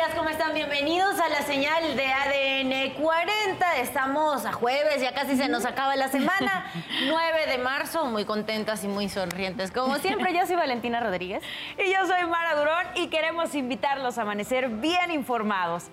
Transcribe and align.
días, 0.00 0.14
¿cómo 0.16 0.30
están? 0.30 0.54
Bienvenidos 0.54 1.20
a 1.20 1.28
la 1.28 1.42
señal 1.42 1.94
de 1.94 2.06
ADN 2.06 2.94
40. 3.02 3.76
Estamos 3.80 4.46
a 4.46 4.52
jueves, 4.52 5.02
ya 5.02 5.12
casi 5.12 5.36
se 5.36 5.46
nos 5.46 5.66
acaba 5.66 5.94
la 5.94 6.08
semana. 6.08 6.72
9 7.06 7.46
de 7.46 7.58
marzo, 7.58 8.06
muy 8.06 8.24
contentas 8.24 8.82
y 8.82 8.88
muy 8.88 9.10
sonrientes. 9.10 9.70
Como 9.70 9.96
siempre, 9.96 10.32
yo 10.32 10.46
soy 10.46 10.56
Valentina 10.56 11.00
Rodríguez. 11.00 11.42
Y 11.76 11.92
yo 11.92 12.06
soy 12.06 12.26
Mara 12.26 12.54
Durón 12.54 12.86
y 12.94 13.08
queremos 13.08 13.54
invitarlos 13.54 14.16
a 14.16 14.22
amanecer 14.22 14.70
bien 14.70 15.10
informados. 15.10 15.88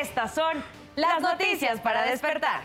Estas 0.00 0.34
son 0.34 0.64
las, 0.96 1.20
noticias 1.20 1.78
para 1.78 2.02
despertar. 2.02 2.62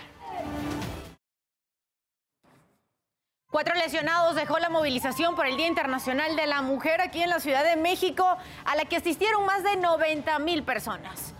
Cuatro 3.58 3.74
lesionados 3.74 4.36
dejó 4.36 4.60
la 4.60 4.70
movilización 4.70 5.36
por 5.36 5.47
el 5.47 5.57
Día 5.57 5.65
Internacional 5.65 6.36
de 6.36 6.46
la 6.46 6.61
Mujer 6.61 7.02
aquí 7.02 7.24
en 7.24 7.32
la 7.32 7.39
Ciudad 7.39 7.64
de 7.64 7.75
México, 7.75 8.38
a 8.64 8.75
la 8.75 8.86
que 8.86 8.98
asistieron 8.98 9.48
más 9.48 9.64
de 9.64 9.78
90 9.78 10.38
mil 10.38 10.61
personas. 10.61 11.34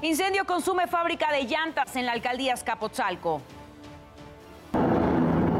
Incendio 0.00 0.44
consume 0.44 0.86
fábrica 0.86 1.32
de 1.32 1.46
llantas 1.46 1.96
en 1.96 2.06
la 2.06 2.12
alcaldía 2.12 2.54
Escapotzalco. 2.54 3.42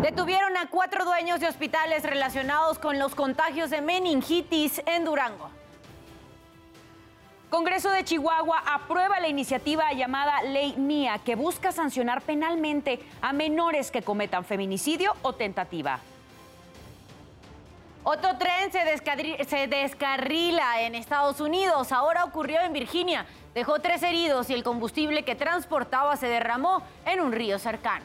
Detuvieron 0.03 0.57
a 0.57 0.71
cuatro 0.71 1.05
dueños 1.05 1.41
de 1.41 1.49
hospitales 1.49 2.05
relacionados 2.05 2.79
con 2.79 3.01
los 3.01 3.17
contagios 3.17 3.71
de 3.71 3.81
meningitis 3.81 4.81
en 4.87 5.05
Durango. 5.05 5.58
Congreso 7.51 7.91
de 7.91 8.05
Chihuahua 8.05 8.63
aprueba 8.67 9.21
la 9.21 9.29
iniciativa 9.29 9.91
llamada 9.95 10.43
Ley 10.43 10.77
Mía, 10.77 11.19
que 11.25 11.35
busca 11.35 11.73
sancionar 11.73 12.21
penalmente 12.21 13.01
a 13.23 13.33
menores 13.33 13.91
que 13.91 14.03
cometan 14.03 14.45
feminicidio 14.45 15.15
o 15.23 15.33
tentativa. 15.33 15.99
Otro 18.05 18.37
tren 18.37 18.71
se, 18.71 19.45
se, 19.47 19.67
descarrila 19.67 20.83
en 20.83 20.95
Estados 20.95 21.41
Unidos. 21.41 21.91
Ahora 21.91 22.25
ocurrió 22.25 22.61
en 22.61 22.75
Virginia. 22.75 23.25
Dejó 23.55 23.81
tres 23.81 24.03
heridos 24.03 24.51
y 24.51 24.55
el 24.55 24.63
combustible 24.63 25.25
que 25.25 25.35
transportaba 25.35 26.17
se 26.17 26.29
derramó 26.29 26.83
en 27.07 27.21
un 27.21 27.33
río 27.33 27.59
cercano. 27.59 28.05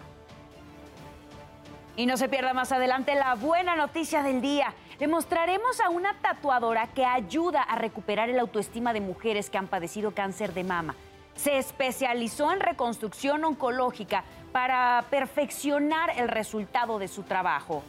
Y 1.97 2.05
no 2.05 2.15
se 2.15 2.29
pierda 2.29 2.53
más 2.53 2.71
adelante 2.71 3.13
la 3.13 3.35
buena 3.35 3.75
noticia 3.75 4.23
del 4.23 4.41
día. 4.41 4.73
Le 5.03 5.09
mostraremos 5.09 5.81
a 5.81 5.89
una 5.89 6.13
tatuadora 6.21 6.87
que 6.87 7.03
ayuda 7.03 7.61
a 7.61 7.75
recuperar 7.75 8.29
el 8.29 8.39
autoestima 8.39 8.93
de 8.93 9.01
mujeres 9.01 9.49
que 9.49 9.57
han 9.57 9.67
padecido 9.67 10.11
cáncer 10.11 10.53
de 10.53 10.63
mama. 10.63 10.95
Se 11.35 11.57
especializó 11.57 12.53
en 12.53 12.61
reconstrucción 12.61 13.43
oncológica 13.43 14.23
para 14.53 15.03
perfeccionar 15.09 16.11
el 16.15 16.29
resultado 16.29 16.99
de 16.99 17.09
su 17.09 17.23
trabajo. 17.23 17.83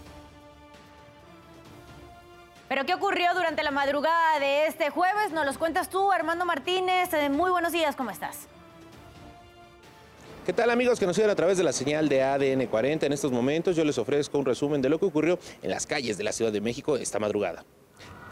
¿Pero 2.66 2.84
qué 2.84 2.94
ocurrió 2.94 3.32
durante 3.32 3.62
la 3.62 3.70
madrugada 3.70 4.40
de 4.40 4.66
este 4.66 4.90
jueves? 4.90 5.30
Nos 5.30 5.46
los 5.46 5.56
cuentas 5.56 5.88
tú, 5.90 6.10
Armando 6.10 6.44
Martínez. 6.44 7.14
Eh, 7.14 7.28
muy 7.28 7.52
buenos 7.52 7.70
días, 7.70 7.94
¿cómo 7.94 8.10
estás? 8.10 8.48
¿Qué 10.44 10.52
tal 10.52 10.68
amigos 10.68 11.00
que 11.00 11.06
nos 11.06 11.16
siguen 11.16 11.30
a 11.30 11.34
través 11.34 11.56
de 11.56 11.64
la 11.64 11.72
señal 11.72 12.06
de 12.10 12.22
ADN 12.22 12.66
40? 12.66 13.06
En 13.06 13.14
estos 13.14 13.32
momentos 13.32 13.76
yo 13.76 13.82
les 13.82 13.96
ofrezco 13.96 14.38
un 14.38 14.44
resumen 14.44 14.82
de 14.82 14.90
lo 14.90 14.98
que 14.98 15.06
ocurrió 15.06 15.38
en 15.62 15.70
las 15.70 15.86
calles 15.86 16.18
de 16.18 16.24
la 16.24 16.32
Ciudad 16.32 16.52
de 16.52 16.60
México 16.60 16.98
esta 16.98 17.18
madrugada. 17.18 17.64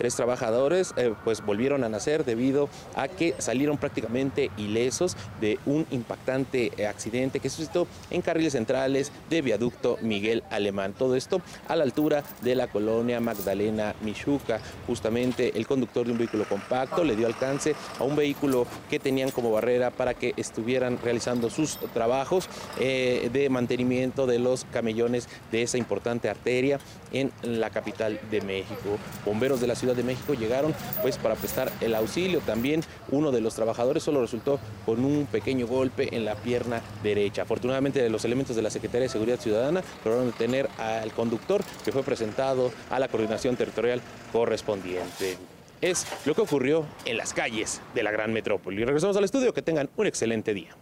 Tres 0.02 0.16
trabajadores 0.16 0.94
eh, 0.96 1.14
pues 1.22 1.46
volvieron 1.46 1.84
a 1.84 1.88
nacer 1.88 2.24
debido 2.24 2.68
a 2.96 3.06
que 3.06 3.36
salieron 3.38 3.78
prácticamente 3.78 4.50
ilesos 4.56 5.16
de 5.40 5.60
un 5.64 5.86
impactante 5.92 6.72
eh, 6.76 6.88
accidente 6.88 7.38
que 7.38 7.48
suscitó 7.48 7.86
en 8.10 8.20
carriles 8.20 8.54
centrales 8.54 9.12
de 9.30 9.42
viaducto 9.42 9.98
Miguel 10.02 10.42
Alemán. 10.50 10.92
Todo 10.92 11.14
esto 11.14 11.40
a 11.68 11.76
la 11.76 11.84
altura 11.84 12.24
de 12.40 12.56
la 12.56 12.66
colonia 12.66 13.20
Magdalena 13.20 13.94
Michuca. 14.00 14.60
Justamente 14.88 15.56
el 15.56 15.68
conductor 15.68 16.04
de 16.04 16.10
un 16.10 16.18
vehículo 16.18 16.46
compacto 16.48 17.04
le 17.04 17.14
dio 17.14 17.28
alcance 17.28 17.76
a 18.00 18.02
un 18.02 18.16
vehículo 18.16 18.66
que 18.90 18.98
tenían 18.98 19.30
como 19.30 19.52
barrera 19.52 19.92
para 19.92 20.14
que 20.14 20.34
estuvieran 20.36 20.98
realizando 21.00 21.48
sus 21.48 21.78
trabajos 21.94 22.48
eh, 22.80 23.30
de 23.32 23.48
mantenimiento 23.50 24.26
de 24.26 24.40
los 24.40 24.64
camellones 24.72 25.28
de 25.52 25.62
esa 25.62 25.78
importante 25.78 26.28
arteria 26.28 26.80
en 27.12 27.30
la 27.42 27.70
capital 27.70 28.18
de 28.32 28.40
México. 28.40 28.98
Bomberos 29.24 29.60
de 29.60 29.68
la 29.68 29.76
Ciudad 29.76 29.91
de 29.96 30.02
México 30.02 30.34
llegaron 30.34 30.74
pues 31.00 31.18
para 31.18 31.34
prestar 31.34 31.72
el 31.80 31.94
auxilio. 31.94 32.40
También 32.40 32.82
uno 33.10 33.30
de 33.30 33.40
los 33.40 33.54
trabajadores 33.54 34.02
solo 34.02 34.20
resultó 34.20 34.58
con 34.86 35.04
un 35.04 35.26
pequeño 35.26 35.66
golpe 35.66 36.14
en 36.14 36.24
la 36.24 36.34
pierna 36.34 36.82
derecha. 37.02 37.42
Afortunadamente 37.42 38.08
los 38.10 38.24
elementos 38.24 38.56
de 38.56 38.62
la 38.62 38.70
Secretaría 38.70 39.02
de 39.02 39.08
Seguridad 39.08 39.40
Ciudadana 39.40 39.82
lograron 40.04 40.30
detener 40.30 40.68
al 40.78 41.12
conductor 41.12 41.62
que 41.84 41.92
fue 41.92 42.02
presentado 42.02 42.72
a 42.90 42.98
la 42.98 43.08
coordinación 43.08 43.56
territorial 43.56 44.00
correspondiente. 44.32 45.36
Es 45.80 46.06
lo 46.26 46.34
que 46.34 46.42
ocurrió 46.42 46.86
en 47.04 47.16
las 47.16 47.34
calles 47.34 47.80
de 47.94 48.02
la 48.02 48.12
gran 48.12 48.32
metrópoli. 48.32 48.84
Regresamos 48.84 49.16
al 49.16 49.24
estudio, 49.24 49.52
que 49.52 49.62
tengan 49.62 49.90
un 49.96 50.06
excelente 50.06 50.54
día. 50.54 50.76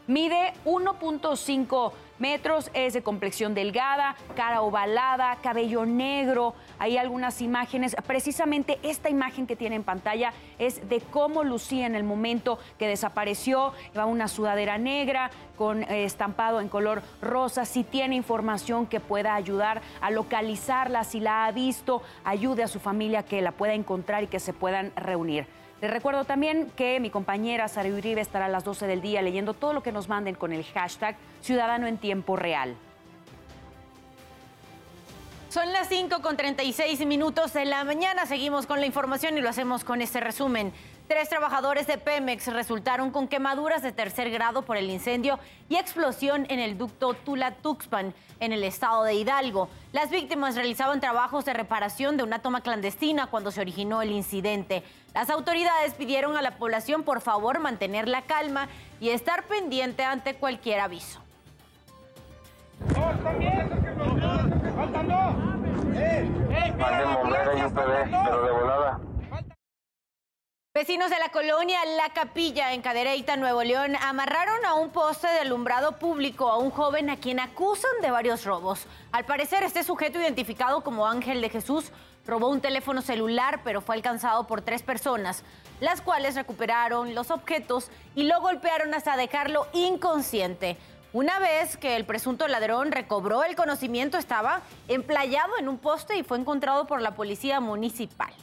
Mide 0.07 0.53
1.5 0.63 1.91
metros, 2.19 2.69
es 2.73 2.93
de 2.93 3.03
complexión 3.03 3.53
delgada, 3.53 4.15
cara 4.35 4.61
ovalada, 4.61 5.37
cabello 5.41 5.85
negro. 5.85 6.53
Hay 6.79 6.97
algunas 6.97 7.41
imágenes, 7.41 7.95
precisamente 8.07 8.79
esta 8.83 9.09
imagen 9.09 9.47
que 9.47 9.55
tiene 9.55 9.75
en 9.75 9.83
pantalla 9.83 10.33
es 10.59 10.87
de 10.87 11.01
cómo 11.01 11.43
lucía 11.43 11.85
en 11.85 11.95
el 11.95 12.03
momento 12.03 12.59
que 12.77 12.87
desapareció. 12.87 13.73
Lleva 13.93 14.05
una 14.05 14.27
sudadera 14.27 14.77
negra 14.77 15.31
con 15.57 15.83
eh, 15.83 16.05
estampado 16.05 16.61
en 16.61 16.69
color 16.69 17.01
rosa. 17.21 17.65
Si 17.65 17.83
tiene 17.83 18.15
información 18.15 18.87
que 18.87 18.99
pueda 18.99 19.35
ayudar 19.35 19.81
a 20.01 20.11
localizarla, 20.11 21.03
si 21.03 21.19
la 21.19 21.45
ha 21.45 21.51
visto, 21.51 22.01
ayude 22.23 22.63
a 22.63 22.67
su 22.67 22.79
familia 22.79 23.23
que 23.23 23.41
la 23.41 23.51
pueda 23.51 23.73
encontrar 23.73 24.23
y 24.23 24.27
que 24.27 24.39
se 24.39 24.53
puedan 24.53 24.91
reunir. 24.95 25.47
Les 25.81 25.91
recuerdo 25.91 26.23
también 26.23 26.71
que 26.75 26.99
mi 27.01 27.09
compañera 27.09 27.67
Sara 27.67 27.89
Uribe 27.89 28.21
estará 28.21 28.45
a 28.45 28.49
las 28.49 28.63
12 28.63 28.87
del 28.87 29.01
día 29.01 29.21
leyendo 29.21 29.53
todo 29.53 29.73
lo 29.73 29.83
que 29.83 29.91
nos 29.91 30.07
manden 30.07 30.33
con 30.33 30.53
el 30.53 30.63
hashtag 30.63 31.17
Ciudadano 31.45 31.85
en 31.85 31.99
Tiempo 31.99 32.35
Real. 32.35 32.75
Son 35.49 35.71
las 35.71 35.87
5 35.89 36.23
con 36.23 36.35
36 36.35 37.05
minutos 37.05 37.53
de 37.53 37.65
la 37.65 37.83
mañana. 37.83 38.25
Seguimos 38.25 38.65
con 38.65 38.79
la 38.79 38.87
información 38.87 39.37
y 39.37 39.41
lo 39.41 39.49
hacemos 39.49 39.83
con 39.83 40.01
este 40.01 40.19
resumen. 40.19 40.73
Tres 41.07 41.29
trabajadores 41.29 41.85
de 41.85 41.99
Pemex 41.99 42.47
resultaron 42.47 43.11
con 43.11 43.27
quemaduras 43.27 43.83
de 43.83 43.91
tercer 43.91 44.31
grado 44.31 44.63
por 44.63 44.75
el 44.75 44.89
incendio 44.89 45.37
y 45.69 45.75
explosión 45.75 46.47
en 46.49 46.59
el 46.59 46.79
ducto 46.79 47.13
Tula-Tuxpan, 47.13 48.15
en 48.39 48.51
el 48.51 48.63
estado 48.63 49.03
de 49.03 49.13
Hidalgo. 49.13 49.69
Las 49.93 50.09
víctimas 50.09 50.55
realizaban 50.55 50.99
trabajos 50.99 51.45
de 51.45 51.53
reparación 51.53 52.17
de 52.17 52.23
una 52.23 52.39
toma 52.39 52.61
clandestina 52.61 53.27
cuando 53.27 53.51
se 53.51 53.61
originó 53.61 54.01
el 54.01 54.09
incidente. 54.09 54.81
Las 55.13 55.29
autoridades 55.29 55.93
pidieron 55.93 56.35
a 56.37 56.41
la 56.41 56.57
población 56.57 57.03
por 57.03 57.21
favor 57.21 57.59
mantener 57.59 58.07
la 58.07 58.23
calma 58.23 58.67
y 58.99 59.09
estar 59.09 59.43
pendiente 59.43 60.03
ante 60.03 60.33
cualquier 60.33 60.79
aviso. 60.79 61.24
Vecinos 70.75 71.09
de 71.09 71.17
la 71.19 71.29
colonia 71.29 71.79
La 71.97 72.09
Capilla 72.13 72.73
en 72.73 72.81
Cadereyta, 72.81 73.37
Nuevo 73.37 73.63
León, 73.63 73.95
amarraron 73.95 74.65
a 74.65 74.73
un 74.73 74.89
poste 74.89 75.27
de 75.27 75.39
alumbrado 75.39 75.93
público 75.93 76.49
a 76.49 76.57
un 76.57 76.69
joven 76.69 77.09
a 77.09 77.15
quien 77.15 77.39
acusan 77.39 77.91
de 78.01 78.11
varios 78.11 78.43
robos. 78.43 78.85
Al 79.13 79.23
parecer, 79.23 79.63
este 79.63 79.85
sujeto 79.85 80.19
identificado 80.19 80.81
como 80.81 81.07
Ángel 81.07 81.39
de 81.39 81.49
Jesús 81.49 81.91
robó 82.27 82.49
un 82.49 82.59
teléfono 82.59 83.01
celular, 83.01 83.61
pero 83.63 83.79
fue 83.79 83.95
alcanzado 83.95 84.47
por 84.47 84.61
tres 84.61 84.83
personas, 84.83 85.43
las 85.79 86.01
cuales 86.01 86.35
recuperaron 86.35 87.15
los 87.15 87.31
objetos 87.31 87.89
y 88.13 88.23
lo 88.23 88.41
golpearon 88.41 88.93
hasta 88.93 89.15
dejarlo 89.15 89.67
inconsciente. 89.73 90.77
Una 91.15 91.39
vez 91.39 91.77
que 91.77 91.95
el 91.95 92.03
presunto 92.03 92.45
ladrón 92.45 92.91
recobró 92.91 93.45
el 93.45 93.55
conocimiento, 93.55 94.17
estaba 94.17 94.59
emplayado 94.89 95.57
en 95.57 95.69
un 95.69 95.77
poste 95.77 96.17
y 96.17 96.23
fue 96.23 96.37
encontrado 96.37 96.87
por 96.87 97.01
la 97.01 97.15
policía 97.15 97.61
municipal. 97.61 98.33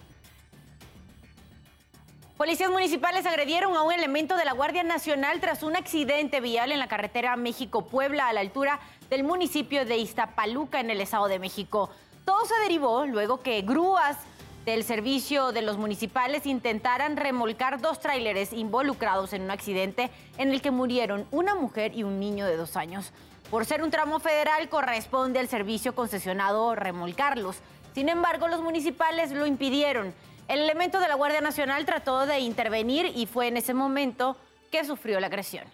Policías 2.39 2.71
municipales 2.71 3.27
agredieron 3.27 3.77
a 3.77 3.83
un 3.83 3.93
elemento 3.93 4.39
de 4.39 4.47
la 4.47 4.55
Guardia 4.55 4.85
Nacional 4.85 5.39
tras 5.39 5.63
un 5.63 5.77
accidente 5.77 6.41
vial 6.41 6.73
en 6.73 6.79
la 6.79 6.89
carretera 6.89 7.37
México-Puebla 7.37 8.27
a 8.27 8.33
la 8.33 8.41
altura 8.41 8.81
del 9.11 9.23
municipio 9.23 9.85
de 9.85 9.99
Iztapaluca 9.99 10.81
en 10.81 10.89
el 10.89 11.03
Estado 11.03 11.29
de 11.29 11.39
México. 11.39 11.91
Todo 12.25 12.47
se 12.47 12.59
derivó 12.63 13.05
luego 13.05 13.41
que 13.41 13.61
grúas 13.61 14.17
del 14.65 14.85
servicio 14.85 15.53
de 15.53 15.63
los 15.63 15.77
municipales 15.77 16.47
intentaran 16.47 17.17
remolcar 17.17 17.81
dos 17.81 18.01
tráileres 18.01 18.53
involucrados 18.53 19.33
en 19.33 19.43
un 19.43 19.51
accidente 19.51 20.11
en 20.39 20.53
el 20.53 20.63
que 20.63 20.71
murieron 20.71 21.27
una 21.31 21.55
mujer 21.55 21.93
y 21.95 22.05
un 22.05 22.21
niño 22.21 22.47
de 22.47 22.57
dos 22.57 22.77
años. 22.77 23.13
Por 23.51 23.67
ser 23.67 23.83
un 23.83 23.91
tramo 23.91 24.21
federal, 24.21 24.69
corresponde 24.69 25.39
al 25.39 25.49
servicio 25.49 25.95
concesionado 25.95 26.75
remolcarlos. 26.75 27.59
Sin 27.95 28.09
embargo, 28.09 28.49
los 28.49 28.63
municipales 28.63 29.33
lo 29.33 29.47
impidieron. 29.47 30.15
El 30.49 30.61
elemento 30.61 31.01
de 31.01 31.09
la 31.09 31.17
Guardia 31.17 31.41
Nacional 31.41 31.85
trató 31.85 32.27
de 32.27 32.39
intervenir 32.39 33.13
y 33.15 33.27
fue 33.27 33.49
en 33.49 33.57
ese 33.57 33.75
momento 33.75 34.37
que 34.71 34.85
sufrió 34.85 35.21
la 35.21 35.27
agresión. 35.27 35.65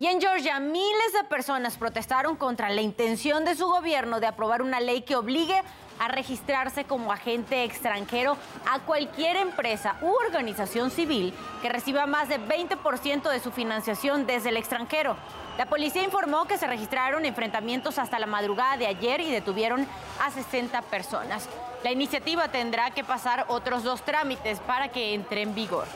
Y 0.00 0.06
en 0.06 0.20
Georgia, 0.20 0.60
miles 0.60 1.12
de 1.12 1.24
personas 1.24 1.76
protestaron 1.76 2.36
contra 2.36 2.70
la 2.70 2.82
intención 2.82 3.44
de 3.44 3.56
su 3.56 3.66
gobierno 3.66 4.20
de 4.20 4.28
aprobar 4.28 4.62
una 4.62 4.78
ley 4.78 5.02
que 5.02 5.16
obligue 5.16 5.60
a 5.98 6.06
registrarse 6.06 6.84
como 6.84 7.10
agente 7.10 7.64
extranjero 7.64 8.36
a 8.70 8.78
cualquier 8.78 9.34
empresa 9.34 9.96
u 10.00 10.12
organización 10.24 10.92
civil 10.92 11.34
que 11.62 11.68
reciba 11.68 12.06
más 12.06 12.28
de 12.28 12.38
20% 12.38 13.28
de 13.28 13.40
su 13.40 13.50
financiación 13.50 14.24
desde 14.24 14.50
el 14.50 14.56
extranjero. 14.56 15.16
La 15.58 15.66
policía 15.66 16.04
informó 16.04 16.44
que 16.44 16.58
se 16.58 16.68
registraron 16.68 17.24
enfrentamientos 17.24 17.98
hasta 17.98 18.20
la 18.20 18.26
madrugada 18.26 18.76
de 18.76 18.86
ayer 18.86 19.20
y 19.20 19.32
detuvieron 19.32 19.84
a 20.20 20.30
60 20.30 20.80
personas. 20.82 21.48
La 21.82 21.90
iniciativa 21.90 22.46
tendrá 22.46 22.92
que 22.92 23.02
pasar 23.02 23.46
otros 23.48 23.82
dos 23.82 24.02
trámites 24.02 24.60
para 24.60 24.90
que 24.90 25.14
entre 25.14 25.42
en 25.42 25.56
vigor. 25.56 25.88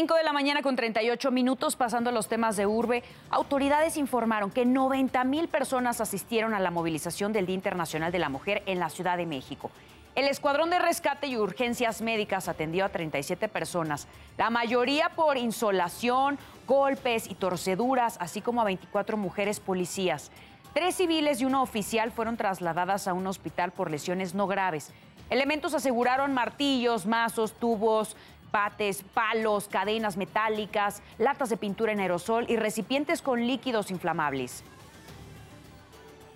5 0.00 0.14
de 0.14 0.24
la 0.24 0.32
mañana 0.32 0.62
con 0.62 0.76
38 0.76 1.30
minutos, 1.30 1.76
pasando 1.76 2.08
a 2.08 2.12
los 2.14 2.26
temas 2.26 2.56
de 2.56 2.66
urbe, 2.66 3.02
autoridades 3.28 3.98
informaron 3.98 4.50
que 4.50 4.64
90 4.64 5.22
mil 5.24 5.46
personas 5.46 6.00
asistieron 6.00 6.54
a 6.54 6.58
la 6.58 6.70
movilización 6.70 7.34
del 7.34 7.44
Día 7.44 7.56
Internacional 7.56 8.10
de 8.10 8.18
la 8.18 8.30
Mujer 8.30 8.62
en 8.64 8.78
la 8.78 8.88
Ciudad 8.88 9.18
de 9.18 9.26
México. 9.26 9.70
El 10.14 10.26
Escuadrón 10.26 10.70
de 10.70 10.78
Rescate 10.78 11.26
y 11.26 11.36
Urgencias 11.36 12.00
Médicas 12.00 12.48
atendió 12.48 12.86
a 12.86 12.88
37 12.88 13.48
personas, 13.48 14.08
la 14.38 14.48
mayoría 14.48 15.10
por 15.10 15.36
insolación, 15.36 16.38
golpes 16.66 17.30
y 17.30 17.34
torceduras, 17.34 18.16
así 18.20 18.40
como 18.40 18.62
a 18.62 18.64
24 18.64 19.18
mujeres 19.18 19.60
policías. 19.60 20.30
Tres 20.72 20.94
civiles 20.94 21.42
y 21.42 21.44
una 21.44 21.60
oficial 21.60 22.10
fueron 22.10 22.38
trasladadas 22.38 23.06
a 23.06 23.12
un 23.12 23.26
hospital 23.26 23.70
por 23.70 23.90
lesiones 23.90 24.34
no 24.34 24.46
graves. 24.46 24.94
Elementos 25.28 25.74
aseguraron 25.74 26.32
martillos, 26.32 27.04
mazos, 27.04 27.52
tubos, 27.52 28.16
pates, 28.50 29.02
palos, 29.14 29.68
cadenas 29.68 30.16
metálicas, 30.16 31.02
latas 31.18 31.48
de 31.48 31.56
pintura 31.56 31.92
en 31.92 32.00
aerosol 32.00 32.46
y 32.48 32.56
recipientes 32.56 33.22
con 33.22 33.46
líquidos 33.46 33.90
inflamables. 33.90 34.64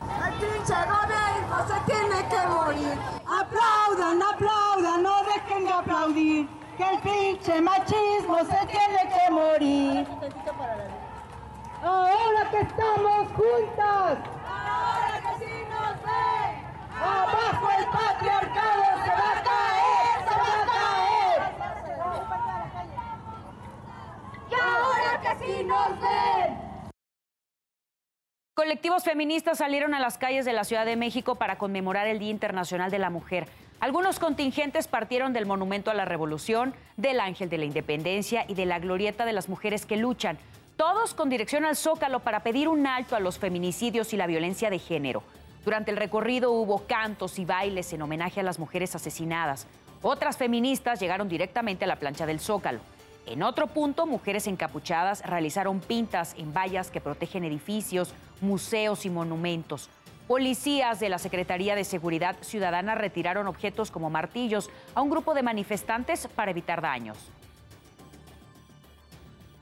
El 0.00 0.32
pinche 0.34 0.74
gobierno 0.74 1.56
se 1.68 1.92
tiene 1.92 2.28
que 2.28 2.46
morir. 2.46 2.98
Aplaudan, 3.26 4.22
aplaudan, 4.22 5.02
no 5.02 5.24
dejen 5.24 5.64
de 5.64 5.72
aplaudir. 5.72 6.48
Que 6.76 6.90
el 6.90 6.98
pinche 6.98 7.60
machismo 7.60 8.38
se 8.38 8.66
tiene 8.66 9.08
que 9.08 9.30
morir. 9.30 10.06
Ahora 11.82 12.50
que 12.50 12.60
estamos 12.60 13.28
juntas. 13.32 14.18
Ahora 14.46 15.20
que 15.20 15.44
sí 15.44 15.52
nos 15.70 16.02
ven. 16.02 16.64
Abajo 17.00 17.68
el 17.78 17.84
patriarcado 17.86 18.84
se 19.04 19.10
va 19.10 19.30
a 19.30 19.42
caer, 19.42 20.28
se 20.28 20.34
va 20.40 20.62
a 20.62 20.66
caer. 20.66 20.84
ahora 24.64 25.13
nos 25.64 26.00
ven. 26.00 26.64
Colectivos 28.54 29.02
feministas 29.02 29.58
salieron 29.58 29.94
a 29.94 30.00
las 30.00 30.16
calles 30.16 30.44
de 30.44 30.52
la 30.52 30.64
Ciudad 30.64 30.86
de 30.86 30.96
México 30.96 31.34
para 31.34 31.58
conmemorar 31.58 32.06
el 32.06 32.20
Día 32.20 32.30
Internacional 32.30 32.90
de 32.90 33.00
la 33.00 33.10
Mujer. 33.10 33.48
Algunos 33.80 34.20
contingentes 34.20 34.86
partieron 34.86 35.32
del 35.32 35.46
Monumento 35.46 35.90
a 35.90 35.94
la 35.94 36.04
Revolución, 36.04 36.72
del 36.96 37.18
Ángel 37.18 37.48
de 37.48 37.58
la 37.58 37.64
Independencia 37.64 38.44
y 38.48 38.54
de 38.54 38.64
la 38.64 38.78
Glorieta 38.78 39.26
de 39.26 39.32
las 39.32 39.48
Mujeres 39.48 39.86
que 39.86 39.96
Luchan, 39.96 40.38
todos 40.76 41.14
con 41.14 41.28
dirección 41.30 41.64
al 41.64 41.76
Zócalo 41.76 42.20
para 42.20 42.40
pedir 42.40 42.68
un 42.68 42.86
alto 42.86 43.16
a 43.16 43.20
los 43.20 43.38
feminicidios 43.38 44.12
y 44.12 44.16
la 44.16 44.28
violencia 44.28 44.70
de 44.70 44.78
género. 44.78 45.22
Durante 45.64 45.90
el 45.90 45.96
recorrido 45.96 46.52
hubo 46.52 46.86
cantos 46.86 47.38
y 47.38 47.44
bailes 47.44 47.92
en 47.92 48.02
homenaje 48.02 48.40
a 48.40 48.44
las 48.44 48.58
mujeres 48.58 48.94
asesinadas. 48.94 49.66
Otras 50.02 50.36
feministas 50.36 51.00
llegaron 51.00 51.28
directamente 51.28 51.84
a 51.84 51.88
la 51.88 51.96
plancha 51.96 52.26
del 52.26 52.38
Zócalo. 52.38 52.80
En 53.26 53.42
otro 53.42 53.68
punto, 53.68 54.06
mujeres 54.06 54.46
encapuchadas 54.46 55.24
realizaron 55.24 55.80
pintas 55.80 56.34
en 56.36 56.52
vallas 56.52 56.90
que 56.90 57.00
protegen 57.00 57.44
edificios, 57.44 58.14
museos 58.40 59.06
y 59.06 59.10
monumentos. 59.10 59.88
Policías 60.28 61.00
de 61.00 61.08
la 61.08 61.18
Secretaría 61.18 61.74
de 61.74 61.84
Seguridad 61.84 62.36
Ciudadana 62.40 62.94
retiraron 62.94 63.46
objetos 63.46 63.90
como 63.90 64.10
martillos 64.10 64.70
a 64.94 65.02
un 65.02 65.10
grupo 65.10 65.34
de 65.34 65.42
manifestantes 65.42 66.28
para 66.28 66.50
evitar 66.50 66.80
daños. 66.80 67.18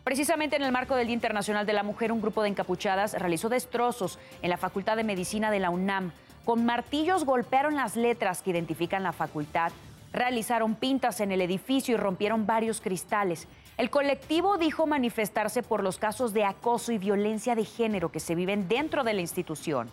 Precisamente 0.05 0.57
en 0.57 0.63
el 0.63 0.73
marco 0.73 0.97
del 0.97 1.07
Día 1.07 1.15
Internacional 1.15 1.65
de 1.65 1.73
la 1.73 1.85
Mujer, 1.85 2.11
un 2.11 2.21
grupo 2.21 2.43
de 2.43 2.49
encapuchadas 2.49 3.15
realizó 3.15 3.49
destrozos 3.49 4.19
en 4.41 4.51
la 4.51 4.57
Facultad 4.57 4.97
de 4.97 5.05
Medicina 5.05 5.51
de 5.53 5.61
la 5.61 5.71
UNAM. 5.71 6.13
Con 6.45 6.65
martillos 6.65 7.25
golpearon 7.25 7.77
las 7.77 7.95
letras 7.95 8.43
que 8.43 8.51
identifican 8.51 9.05
la 9.05 9.13
facultad, 9.13 9.71
realizaron 10.13 10.75
pintas 10.75 11.21
en 11.21 11.33
el 11.33 11.41
edificio 11.41 11.95
y 11.95 11.99
rompieron 11.99 12.47
varios 12.47 12.81
cristales. 12.81 13.49
El 13.79 13.91
colectivo 13.91 14.59
dijo 14.59 14.87
manifestarse 14.87 15.63
por 15.63 15.83
los 15.83 15.99
casos 15.99 16.33
de 16.33 16.45
acoso 16.45 16.93
y 16.93 16.99
violencia 16.99 17.55
de 17.55 17.65
género 17.65 18.13
que 18.13 18.21
se 18.21 18.35
viven 18.35 18.69
dentro 18.69 19.03
de 19.05 19.15
la 19.15 19.23
institución. 19.23 19.91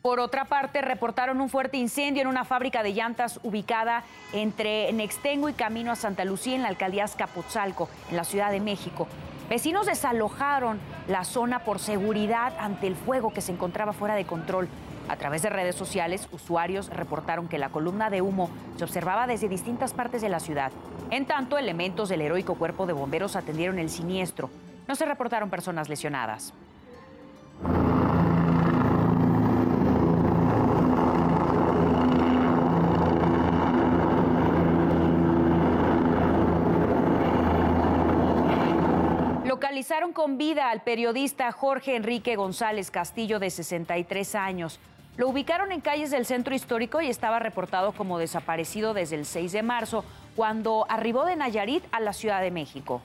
Por 0.00 0.20
otra 0.20 0.44
parte, 0.44 0.82
reportaron 0.82 1.40
un 1.40 1.48
fuerte 1.48 1.78
incendio 1.78 2.20
en 2.20 2.28
una 2.28 2.44
fábrica 2.44 2.82
de 2.82 2.92
llantas 2.92 3.40
ubicada 3.42 4.04
entre 4.34 4.92
Nextengo 4.92 5.48
y 5.48 5.54
Camino 5.54 5.90
a 5.90 5.96
Santa 5.96 6.26
Lucía 6.26 6.56
en 6.56 6.62
la 6.62 6.68
alcaldía 6.68 7.04
Azcapotzalco, 7.04 7.88
en 8.10 8.16
la 8.16 8.24
Ciudad 8.24 8.50
de 8.50 8.60
México. 8.60 9.08
Vecinos 9.48 9.86
desalojaron 9.86 10.78
la 11.08 11.24
zona 11.24 11.60
por 11.60 11.78
seguridad 11.78 12.52
ante 12.58 12.86
el 12.86 12.96
fuego 12.96 13.32
que 13.32 13.40
se 13.40 13.52
encontraba 13.52 13.94
fuera 13.94 14.14
de 14.14 14.26
control. 14.26 14.68
A 15.08 15.16
través 15.16 15.42
de 15.42 15.50
redes 15.50 15.76
sociales, 15.76 16.28
usuarios 16.32 16.88
reportaron 16.88 17.48
que 17.48 17.58
la 17.58 17.68
columna 17.68 18.08
de 18.08 18.22
humo 18.22 18.48
se 18.76 18.84
observaba 18.84 19.26
desde 19.26 19.48
distintas 19.48 19.92
partes 19.92 20.22
de 20.22 20.30
la 20.30 20.40
ciudad. 20.40 20.72
En 21.10 21.26
tanto, 21.26 21.58
elementos 21.58 22.08
del 22.08 22.22
heroico 22.22 22.54
cuerpo 22.54 22.86
de 22.86 22.94
bomberos 22.94 23.36
atendieron 23.36 23.78
el 23.78 23.90
siniestro. 23.90 24.50
No 24.88 24.94
se 24.94 25.04
reportaron 25.04 25.50
personas 25.50 25.88
lesionadas. 25.88 26.54
Localizaron 39.84 40.14
con 40.14 40.38
vida 40.38 40.70
al 40.70 40.80
periodista 40.80 41.52
Jorge 41.52 41.94
Enrique 41.94 42.36
González 42.36 42.90
Castillo, 42.90 43.38
de 43.38 43.50
63 43.50 44.34
años. 44.34 44.80
Lo 45.18 45.28
ubicaron 45.28 45.72
en 45.72 45.82
calles 45.82 46.10
del 46.10 46.24
centro 46.24 46.54
histórico 46.54 47.02
y 47.02 47.10
estaba 47.10 47.38
reportado 47.38 47.92
como 47.92 48.18
desaparecido 48.18 48.94
desde 48.94 49.16
el 49.16 49.26
6 49.26 49.52
de 49.52 49.62
marzo, 49.62 50.02
cuando 50.36 50.86
arribó 50.88 51.26
de 51.26 51.36
Nayarit 51.36 51.84
a 51.92 52.00
la 52.00 52.14
Ciudad 52.14 52.40
de 52.40 52.50
México. 52.50 53.02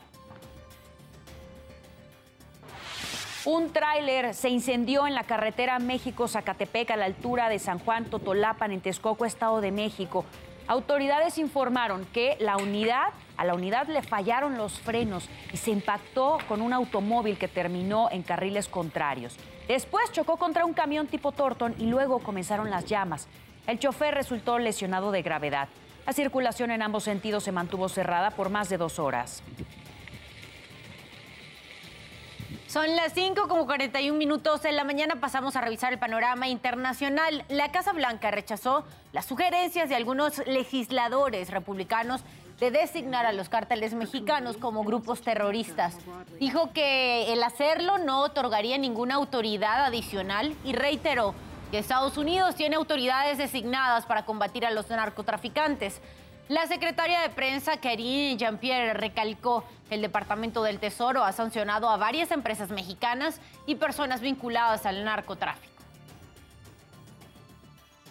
Un 3.43 3.74
tráiler 3.74 4.33
se 4.33 4.48
incendió 4.48 5.05
en 5.05 5.15
la 5.15 5.25
carretera 5.25 5.79
México-Zacatepec 5.79 6.91
a 6.91 6.95
la 6.95 7.05
altura 7.05 7.50
de 7.50 7.59
San 7.59 7.79
Juan 7.79 8.05
Totolapan 8.05 8.71
en 8.71 8.79
Texcoco, 8.79 9.25
Estado 9.25 9.59
de 9.59 9.74
México. 9.74 10.24
Autoridades 10.69 11.39
informaron 11.39 12.05
que 12.13 12.38
la 12.39 12.55
unidad, 12.57 13.07
a 13.38 13.43
la 13.43 13.55
unidad 13.55 13.88
le 13.88 14.03
fallaron 14.03 14.55
los 14.55 14.79
frenos 14.79 15.27
y 15.51 15.57
se 15.57 15.71
impactó 15.71 16.38
con 16.47 16.61
un 16.61 16.73
automóvil 16.73 17.39
que 17.39 17.47
terminó 17.47 18.07
en 18.11 18.21
carriles 18.21 18.67
contrarios. 18.67 19.35
Después 19.67 20.11
chocó 20.11 20.38
contra 20.38 20.65
un 20.65 20.73
camión 20.73 21.07
tipo 21.07 21.31
Torton 21.31 21.73
y 21.79 21.88
luego 21.88 22.19
comenzaron 22.19 22.69
las 22.69 22.85
llamas. 22.85 23.27
El 23.65 23.79
chofer 23.79 24.13
resultó 24.13 24.59
lesionado 24.59 25.11
de 25.11 25.23
gravedad. 25.23 25.69
La 26.05 26.13
circulación 26.13 26.69
en 26.69 26.83
ambos 26.83 27.03
sentidos 27.03 27.43
se 27.43 27.51
mantuvo 27.51 27.89
cerrada 27.89 28.29
por 28.29 28.51
más 28.51 28.69
de 28.69 28.77
dos 28.77 28.99
horas. 28.99 29.41
Son 32.69 32.95
las 32.95 33.13
5 33.13 33.47
como 33.47 33.65
41 33.65 34.15
minutos 34.15 34.63
en 34.63 34.75
la 34.75 34.83
mañana. 34.83 35.15
Pasamos 35.15 35.55
a 35.55 35.61
revisar 35.61 35.91
el 35.91 35.97
panorama 35.97 36.47
internacional. 36.49 37.43
La 37.49 37.71
Casa 37.71 37.93
Blanca 37.93 38.29
rechazó 38.29 38.85
las 39.11 39.25
sugerencias 39.25 39.89
de 39.89 39.95
algunos 39.95 40.45
legisladores 40.45 41.49
republicanos 41.49 42.21
de 42.59 42.69
designar 42.69 43.25
a 43.25 43.33
los 43.33 43.49
cárteles 43.49 43.95
mexicanos 43.95 44.57
como 44.57 44.83
grupos 44.83 45.21
terroristas. 45.23 45.97
Dijo 46.39 46.71
que 46.71 47.33
el 47.33 47.41
hacerlo 47.41 47.97
no 47.97 48.21
otorgaría 48.21 48.77
ninguna 48.77 49.15
autoridad 49.15 49.85
adicional 49.85 50.55
y 50.63 50.73
reiteró 50.73 51.33
que 51.71 51.79
Estados 51.79 52.19
Unidos 52.19 52.53
tiene 52.53 52.75
autoridades 52.75 53.39
designadas 53.39 54.05
para 54.05 54.25
combatir 54.25 54.63
a 54.67 54.69
los 54.69 54.88
narcotraficantes. 54.91 56.01
La 56.49 56.65
secretaria 56.65 57.21
de 57.21 57.29
prensa, 57.29 57.77
Karine 57.77 58.35
Jean-Pierre, 58.35 58.95
recalcó 58.95 59.63
que 59.87 59.93
el 59.93 60.01
Departamento 60.01 60.63
del 60.63 60.79
Tesoro 60.79 61.23
ha 61.23 61.31
sancionado 61.31 61.87
a 61.87 61.97
varias 61.97 62.31
empresas 62.31 62.71
mexicanas 62.71 63.39
y 63.67 63.75
personas 63.75 64.19
vinculadas 64.19 64.87
al 64.87 65.05
narcotráfico. 65.05 65.71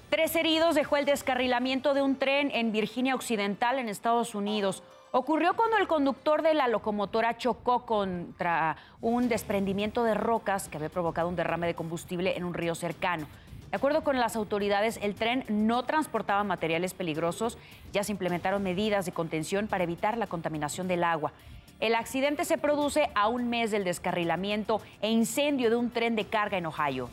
Tres 0.08 0.36
heridos 0.36 0.76
dejó 0.76 0.96
el 0.98 1.04
descarrilamiento 1.04 1.94
de 1.94 2.02
un 2.02 2.16
tren 2.16 2.52
en 2.52 2.70
Virginia 2.70 3.16
Occidental, 3.16 3.80
en 3.80 3.88
Estados 3.88 4.36
Unidos. 4.36 4.84
Ocurrió 5.10 5.56
cuando 5.56 5.76
el 5.76 5.88
conductor 5.88 6.42
de 6.42 6.54
la 6.54 6.68
locomotora 6.68 7.38
chocó 7.38 7.84
contra 7.86 8.76
un 9.00 9.28
desprendimiento 9.28 10.04
de 10.04 10.14
rocas 10.14 10.68
que 10.68 10.76
había 10.76 10.90
provocado 10.90 11.28
un 11.28 11.34
derrame 11.34 11.66
de 11.66 11.74
combustible 11.74 12.36
en 12.36 12.44
un 12.44 12.54
río 12.54 12.76
cercano. 12.76 13.26
De 13.70 13.76
acuerdo 13.76 14.02
con 14.02 14.18
las 14.18 14.34
autoridades, 14.34 14.98
el 15.02 15.14
tren 15.14 15.44
no 15.48 15.82
transportaba 15.82 16.42
materiales 16.42 16.94
peligrosos, 16.94 17.58
ya 17.92 18.02
se 18.02 18.12
implementaron 18.12 18.62
medidas 18.62 19.04
de 19.04 19.12
contención 19.12 19.66
para 19.68 19.84
evitar 19.84 20.16
la 20.16 20.26
contaminación 20.26 20.88
del 20.88 21.04
agua. 21.04 21.32
El 21.78 21.94
accidente 21.94 22.46
se 22.46 22.56
produce 22.56 23.10
a 23.14 23.28
un 23.28 23.50
mes 23.50 23.70
del 23.70 23.84
descarrilamiento 23.84 24.80
e 25.02 25.10
incendio 25.10 25.68
de 25.68 25.76
un 25.76 25.90
tren 25.90 26.16
de 26.16 26.24
carga 26.24 26.56
en 26.56 26.64
Ohio. 26.64 27.10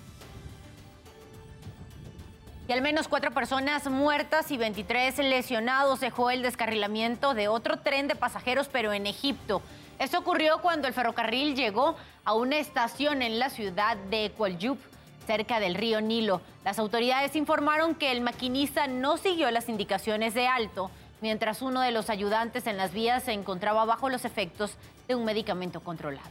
Y 2.70 2.72
al 2.72 2.82
menos 2.82 3.10
cuatro 3.10 3.32
personas 3.32 3.88
muertas 3.90 4.50
y 4.50 4.58
23 4.58 5.20
lesionados 5.20 6.00
dejó 6.00 6.32
el 6.32 6.42
descarrilamiento 6.42 7.34
de 7.34 7.50
otro 7.50 7.80
tren 7.80 8.08
de 8.08 8.16
pasajeros, 8.16 8.70
pero 8.72 8.94
en 8.94 9.06
Egipto. 9.06 9.62
Esto 10.00 10.20
ocurrió 10.20 10.60
cuando 10.62 10.88
el 10.88 10.94
ferrocarril 10.94 11.56
llegó 11.56 11.96
a 12.24 12.34
una 12.34 12.58
estación 12.58 13.22
en 13.22 13.40
la 13.40 13.50
ciudad 13.50 13.98
de 14.10 14.32
Kualjub 14.36 14.80
cerca 15.26 15.60
del 15.60 15.76
río 15.76 16.02
Nilo. 16.02 16.42
Las 16.64 16.80
autoridades 16.80 17.36
informaron 17.36 17.96
que 17.96 18.12
el 18.12 18.22
maquinista 18.22 18.88
no 18.88 19.18
siguió 19.18 19.52
las 19.52 19.70
indicaciones 19.70 20.34
de 20.34 20.48
alto, 20.48 20.92
mientras 21.22 21.62
uno 21.62 21.82
de 21.82 21.92
los 21.92 22.10
ayudantes 22.10 22.68
en 22.68 22.78
las 22.78 22.94
vías 22.94 23.24
se 23.24 23.34
encontraba 23.34 23.86
bajo 23.86 24.10
los 24.10 24.26
efectos 24.26 24.76
de 25.08 25.16
un 25.16 25.26
medicamento 25.26 25.82
controlado. 25.82 26.30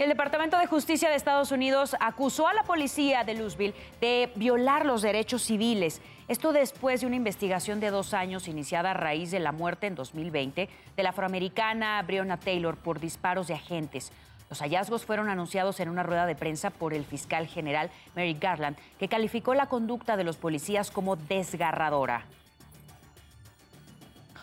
El 0.00 0.08
Departamento 0.08 0.56
de 0.56 0.66
Justicia 0.66 1.10
de 1.10 1.16
Estados 1.16 1.52
Unidos 1.52 1.94
acusó 2.00 2.48
a 2.48 2.54
la 2.54 2.62
policía 2.62 3.22
de 3.22 3.34
Louisville 3.34 3.74
de 4.00 4.32
violar 4.34 4.86
los 4.86 5.02
derechos 5.02 5.42
civiles. 5.42 6.00
Esto 6.26 6.54
después 6.54 7.02
de 7.02 7.06
una 7.06 7.16
investigación 7.16 7.80
de 7.80 7.90
dos 7.90 8.14
años 8.14 8.48
iniciada 8.48 8.92
a 8.92 8.94
raíz 8.94 9.30
de 9.30 9.40
la 9.40 9.52
muerte 9.52 9.88
en 9.88 9.96
2020 9.96 10.70
de 10.96 11.02
la 11.02 11.10
afroamericana 11.10 12.00
Breonna 12.00 12.38
Taylor 12.38 12.78
por 12.78 12.98
disparos 12.98 13.46
de 13.48 13.54
agentes. 13.54 14.10
Los 14.50 14.58
hallazgos 14.62 15.04
fueron 15.04 15.28
anunciados 15.28 15.78
en 15.78 15.88
una 15.88 16.02
rueda 16.02 16.26
de 16.26 16.34
prensa 16.34 16.70
por 16.70 16.92
el 16.92 17.04
fiscal 17.04 17.46
general 17.46 17.88
Mary 18.16 18.36
Garland, 18.38 18.76
que 18.98 19.06
calificó 19.06 19.54
la 19.54 19.66
conducta 19.66 20.16
de 20.16 20.24
los 20.24 20.36
policías 20.36 20.90
como 20.90 21.14
desgarradora. 21.14 22.26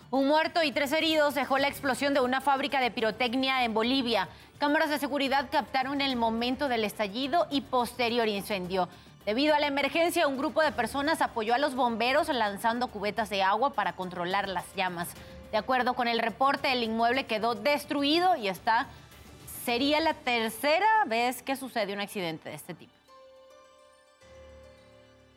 Un 0.09 0.29
muerto 0.29 0.63
y 0.63 0.71
tres 0.71 0.93
heridos 0.93 1.35
dejó 1.35 1.57
la 1.57 1.67
explosión 1.67 2.13
de 2.13 2.21
una 2.21 2.39
fábrica 2.39 2.79
de 2.79 2.89
pirotecnia 2.89 3.65
en 3.65 3.73
Bolivia. 3.73 4.29
Cámaras 4.57 4.89
de 4.89 4.97
seguridad 4.97 5.49
captaron 5.51 5.99
el 5.99 6.15
momento 6.15 6.69
del 6.69 6.85
estallido 6.85 7.45
y 7.51 7.59
posterior 7.59 8.29
incendio. 8.29 8.87
Debido 9.25 9.53
a 9.53 9.59
la 9.59 9.67
emergencia, 9.67 10.25
un 10.25 10.37
grupo 10.37 10.61
de 10.61 10.71
personas 10.71 11.21
apoyó 11.21 11.53
a 11.53 11.57
los 11.57 11.75
bomberos 11.75 12.29
lanzando 12.29 12.87
cubetas 12.87 13.29
de 13.29 13.43
agua 13.43 13.73
para 13.73 13.91
controlar 13.91 14.47
las 14.47 14.73
llamas. 14.73 15.09
De 15.51 15.57
acuerdo 15.57 15.95
con 15.95 16.07
el 16.07 16.19
reporte, 16.19 16.71
el 16.71 16.83
inmueble 16.83 17.25
quedó 17.25 17.55
destruido 17.55 18.37
y 18.37 18.47
está 18.47 18.87
Sería 19.67 19.99
la 19.99 20.13
tercera 20.13 20.87
vez 21.07 21.43
que 21.43 21.57
sucede 21.57 21.91
un 21.91 21.99
accidente 21.99 22.47
de 22.47 22.55
este 22.55 22.73
tipo. 22.73 22.93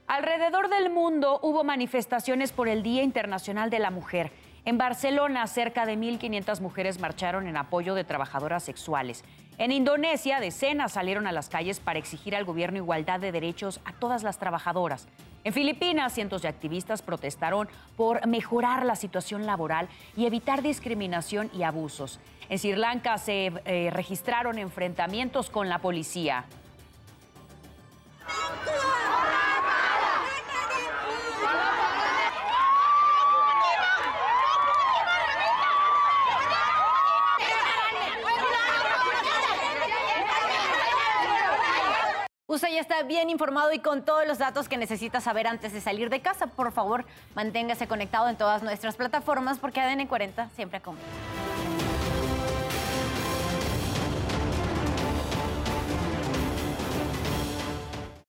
Alrededor 0.06 0.68
del 0.68 0.88
mundo 0.88 1.40
hubo 1.42 1.64
manifestaciones 1.64 2.52
por 2.52 2.68
el 2.68 2.84
Día 2.84 3.02
Internacional 3.02 3.70
de 3.70 3.80
la 3.80 3.90
Mujer. 3.90 4.30
En 4.64 4.78
Barcelona, 4.78 5.48
cerca 5.48 5.84
de 5.84 5.96
1.500 5.96 6.60
mujeres 6.60 7.00
marcharon 7.00 7.48
en 7.48 7.56
apoyo 7.56 7.96
de 7.96 8.04
trabajadoras 8.04 8.62
sexuales. 8.62 9.24
En 9.58 9.72
Indonesia, 9.72 10.38
decenas 10.38 10.92
salieron 10.92 11.26
a 11.26 11.32
las 11.32 11.48
calles 11.48 11.80
para 11.80 11.98
exigir 11.98 12.36
al 12.36 12.44
gobierno 12.44 12.78
igualdad 12.78 13.18
de 13.18 13.32
derechos 13.32 13.80
a 13.84 13.94
todas 13.94 14.22
las 14.22 14.38
trabajadoras. 14.38 15.08
En 15.42 15.52
Filipinas, 15.52 16.12
cientos 16.12 16.42
de 16.42 16.48
activistas 16.48 17.02
protestaron 17.02 17.68
por 17.96 18.24
mejorar 18.28 18.86
la 18.86 18.94
situación 18.94 19.44
laboral 19.44 19.88
y 20.16 20.26
evitar 20.26 20.62
discriminación 20.62 21.50
y 21.52 21.64
abusos. 21.64 22.20
En 22.50 22.58
Sri 22.58 22.74
Lanka 22.74 23.16
se 23.16 23.52
eh, 23.64 23.90
registraron 23.92 24.58
enfrentamientos 24.58 25.50
con 25.50 25.68
la 25.68 25.78
policía. 25.78 26.46
Usted 42.48 42.68
ya 42.70 42.80
está 42.80 43.04
bien 43.04 43.30
informado 43.30 43.72
y 43.72 43.78
con 43.78 44.04
todos 44.04 44.26
los 44.26 44.38
datos 44.38 44.68
que 44.68 44.76
necesita 44.76 45.20
saber 45.20 45.46
antes 45.46 45.72
de 45.72 45.80
salir 45.80 46.10
de 46.10 46.20
casa. 46.20 46.48
Por 46.48 46.72
favor, 46.72 47.04
manténgase 47.36 47.86
conectado 47.86 48.28
en 48.28 48.34
todas 48.34 48.64
nuestras 48.64 48.96
plataformas 48.96 49.60
porque 49.60 49.80
ADN 49.80 50.08
40 50.08 50.48
siempre 50.48 50.78
acompaña. 50.78 51.39